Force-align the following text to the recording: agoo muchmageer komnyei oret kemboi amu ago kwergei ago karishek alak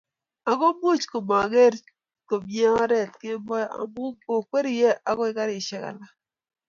agoo 0.51 0.71
muchmageer 0.81 1.73
komnyei 2.27 2.73
oret 2.83 3.11
kemboi 3.21 3.65
amu 3.79 4.05
ago 4.19 4.35
kwergei 4.51 4.93
ago 5.09 5.23
karishek 5.37 5.83
alak 5.89 6.11